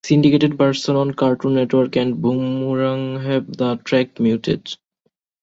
Syndicated 0.03 0.57
versions 0.57 0.89
on 0.97 1.13
Cartoon 1.13 1.53
Network 1.53 1.95
and 1.95 2.19
Boomerang 2.19 3.19
have 3.21 3.55
the 3.55 3.75
track 3.85 4.19
muted. 4.19 4.67